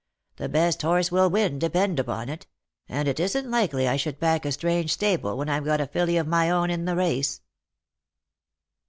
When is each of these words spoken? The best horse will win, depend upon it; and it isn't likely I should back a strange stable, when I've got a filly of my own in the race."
The 0.37 0.49
best 0.49 0.81
horse 0.81 1.11
will 1.11 1.29
win, 1.29 1.59
depend 1.59 1.99
upon 1.99 2.27
it; 2.27 2.47
and 2.89 3.07
it 3.07 3.19
isn't 3.19 3.51
likely 3.51 3.87
I 3.87 3.97
should 3.97 4.19
back 4.19 4.45
a 4.47 4.51
strange 4.51 4.91
stable, 4.91 5.37
when 5.37 5.47
I've 5.47 5.63
got 5.63 5.79
a 5.79 5.85
filly 5.85 6.17
of 6.17 6.25
my 6.25 6.49
own 6.49 6.71
in 6.71 6.85
the 6.85 6.95
race." 6.95 7.41